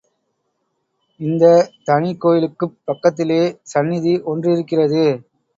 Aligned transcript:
இந்தத் 1.19 1.69
தனிக் 1.83 2.19
கோயிலுக்குப் 2.21 2.75
பக்கத்திலே 2.85 3.41
சந்நிதி 3.73 4.15
ஒன்றிருக்கிறது. 4.25 5.05